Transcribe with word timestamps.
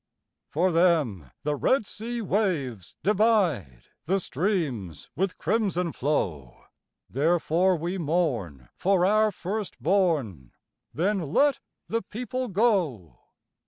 For 0.49 0.71
them 0.71 1.29
the 1.43 1.55
Red 1.55 1.85
sea 1.85 2.23
waves 2.23 2.95
divide, 3.03 3.83
The 4.05 4.19
streams 4.19 5.11
with 5.15 5.37
crimson 5.37 5.91
flow; 5.91 6.63
Therefore 7.07 7.75
we 7.75 7.99
mourn 7.99 8.69
for 8.75 9.05
our 9.05 9.31
first 9.31 9.79
born; 9.79 10.53
Then 10.91 11.31
let 11.31 11.59
the 11.87 12.01
people 12.01 12.47
go. 12.47 13.19